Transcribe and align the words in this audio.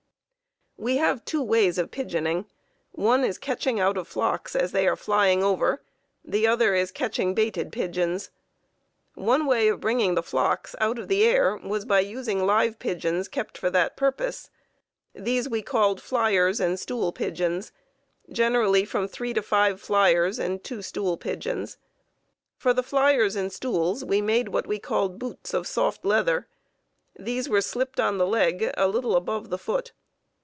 We 0.77 0.97
have 0.97 1.23
two 1.25 1.43
ways 1.43 1.77
of 1.77 1.91
pigeoning. 1.91 2.47
One 2.91 3.23
is 3.23 3.37
catching 3.37 3.79
out 3.79 3.97
of 3.97 4.07
flocks 4.07 4.55
as 4.55 4.71
they 4.71 4.87
are 4.87 4.95
flying 4.95 5.43
over; 5.43 5.83
the 6.25 6.47
other 6.47 6.73
is 6.73 6.89
catching 6.91 7.35
baited 7.35 7.71
pigeons. 7.71 8.31
One 9.13 9.45
way 9.45 9.67
of 9.67 9.79
bringing 9.79 10.15
the 10.15 10.23
flocks 10.23 10.75
out 10.79 10.97
of 10.97 11.07
the 11.07 11.23
air 11.23 11.55
was 11.57 11.85
by 11.85 11.99
using 11.99 12.47
live 12.47 12.79
pigeons 12.79 13.27
kept 13.27 13.59
for 13.59 13.69
that 13.69 13.95
purpose. 13.95 14.49
These 15.13 15.47
we 15.47 15.61
called 15.61 16.01
"fliers" 16.01 16.59
and 16.59 16.79
"stool 16.79 17.11
pigeons;" 17.11 17.71
generally 18.31 18.83
from 18.83 19.07
three 19.07 19.35
to 19.35 19.43
five 19.43 19.79
fliers 19.79 20.39
and 20.39 20.63
two 20.63 20.81
stool 20.81 21.15
pigeons. 21.15 21.77
For 22.57 22.73
the 22.73 22.81
"fliers" 22.81 23.35
and 23.35 23.53
"stools" 23.53 24.03
we 24.03 24.19
made 24.19 24.49
what 24.49 24.65
we 24.65 24.79
called 24.79 25.19
"boots" 25.19 25.53
of 25.53 25.67
soft 25.67 26.03
leather. 26.03 26.47
These 27.15 27.47
were 27.47 27.61
slipped 27.61 27.99
on 27.99 28.17
the 28.17 28.25
leg 28.25 28.71
a 28.75 28.87
little 28.87 29.15
above 29.15 29.51
the 29.51 29.59
foot. 29.59 29.91